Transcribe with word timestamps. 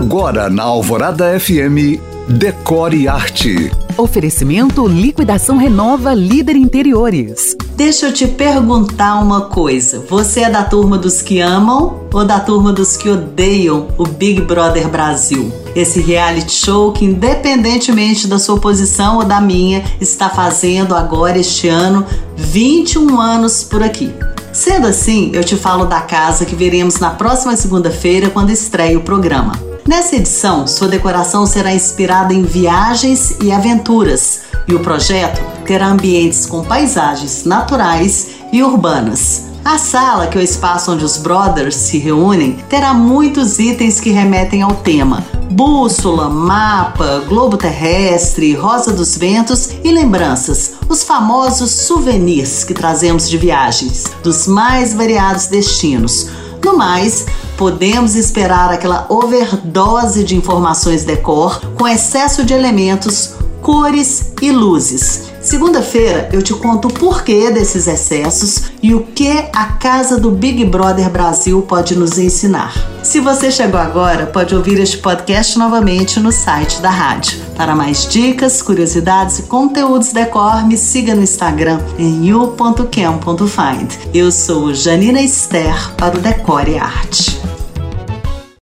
Agora 0.00 0.48
na 0.48 0.62
Alvorada 0.62 1.38
FM, 1.38 2.00
Decore 2.26 3.06
Arte. 3.06 3.70
Oferecimento 3.98 4.88
Liquidação 4.88 5.58
Renova 5.58 6.14
Líder 6.14 6.56
Interiores. 6.56 7.54
Deixa 7.76 8.06
eu 8.06 8.12
te 8.14 8.26
perguntar 8.26 9.20
uma 9.20 9.42
coisa. 9.42 10.02
Você 10.08 10.40
é 10.40 10.48
da 10.48 10.64
turma 10.64 10.96
dos 10.96 11.20
que 11.20 11.38
amam 11.40 12.00
ou 12.10 12.24
da 12.24 12.40
turma 12.40 12.72
dos 12.72 12.96
que 12.96 13.10
odeiam 13.10 13.88
o 13.98 14.06
Big 14.06 14.40
Brother 14.40 14.88
Brasil? 14.88 15.52
Esse 15.76 16.00
reality 16.00 16.50
show 16.50 16.92
que, 16.92 17.04
independentemente 17.04 18.26
da 18.26 18.38
sua 18.38 18.58
posição 18.58 19.18
ou 19.18 19.24
da 19.24 19.38
minha, 19.38 19.84
está 20.00 20.30
fazendo 20.30 20.94
agora 20.94 21.38
este 21.38 21.68
ano 21.68 22.06
21 22.38 23.20
anos 23.20 23.62
por 23.62 23.82
aqui. 23.82 24.10
Sendo 24.50 24.86
assim, 24.86 25.30
eu 25.34 25.44
te 25.44 25.56
falo 25.56 25.84
da 25.84 26.00
casa 26.00 26.46
que 26.46 26.56
veremos 26.56 26.98
na 26.98 27.10
próxima 27.10 27.54
segunda-feira 27.54 28.30
quando 28.30 28.48
estreia 28.48 28.98
o 28.98 29.02
programa. 29.02 29.68
Nessa 29.86 30.16
edição, 30.16 30.66
sua 30.66 30.88
decoração 30.88 31.46
será 31.46 31.74
inspirada 31.74 32.34
em 32.34 32.42
viagens 32.42 33.36
e 33.42 33.50
aventuras, 33.50 34.40
e 34.68 34.74
o 34.74 34.80
projeto 34.80 35.40
terá 35.64 35.88
ambientes 35.88 36.46
com 36.46 36.62
paisagens 36.62 37.44
naturais 37.44 38.28
e 38.52 38.62
urbanas. 38.62 39.44
A 39.64 39.78
sala, 39.78 40.26
que 40.26 40.38
é 40.38 40.40
o 40.40 40.44
espaço 40.44 40.92
onde 40.92 41.04
os 41.04 41.18
brothers 41.18 41.76
se 41.76 41.98
reúnem, 41.98 42.58
terá 42.68 42.94
muitos 42.94 43.58
itens 43.58 44.00
que 44.00 44.10
remetem 44.10 44.62
ao 44.62 44.74
tema: 44.76 45.24
bússola, 45.50 46.30
mapa, 46.30 47.22
globo 47.28 47.56
terrestre, 47.56 48.54
rosa 48.54 48.92
dos 48.92 49.16
ventos 49.16 49.70
e 49.84 49.90
lembranças, 49.90 50.74
os 50.88 51.02
famosos 51.02 51.70
souvenirs 51.70 52.64
que 52.64 52.72
trazemos 52.72 53.28
de 53.28 53.36
viagens, 53.36 54.04
dos 54.22 54.46
mais 54.46 54.94
variados 54.94 55.46
destinos. 55.46 56.28
No 56.64 56.76
mais, 56.76 57.26
podemos 57.60 58.16
esperar 58.16 58.72
aquela 58.72 59.04
overdose 59.10 60.24
de 60.24 60.34
informações 60.34 61.04
decor 61.04 61.60
com 61.76 61.86
excesso 61.86 62.42
de 62.42 62.54
elementos, 62.54 63.34
cores 63.60 64.32
e 64.40 64.50
luzes. 64.50 65.24
Segunda-feira 65.42 66.30
eu 66.32 66.42
te 66.42 66.54
conto 66.54 66.88
o 66.88 66.92
porquê 66.92 67.50
desses 67.50 67.86
excessos 67.86 68.70
e 68.82 68.94
o 68.94 69.02
que 69.02 69.44
a 69.52 69.72
casa 69.78 70.18
do 70.18 70.30
Big 70.30 70.64
Brother 70.64 71.10
Brasil 71.10 71.60
pode 71.60 71.94
nos 71.94 72.18
ensinar. 72.18 72.72
Se 73.02 73.20
você 73.20 73.50
chegou 73.50 73.78
agora, 73.78 74.24
pode 74.24 74.54
ouvir 74.54 74.78
este 74.78 74.96
podcast 74.96 75.58
novamente 75.58 76.18
no 76.18 76.32
site 76.32 76.80
da 76.80 76.90
rádio. 76.90 77.38
Para 77.56 77.74
mais 77.74 78.06
dicas, 78.06 78.62
curiosidades 78.62 79.40
e 79.40 79.42
conteúdos 79.42 80.12
decor, 80.12 80.66
me 80.66 80.78
siga 80.78 81.14
no 81.14 81.22
Instagram 81.22 81.78
em 81.98 82.26
you.cam.find. 82.26 83.98
Eu 84.14 84.32
sou 84.32 84.72
Janina 84.72 85.20
Esther 85.20 85.90
para 85.96 86.16
o 86.16 86.20
Decore 86.20 86.78
Arte. 86.78 87.39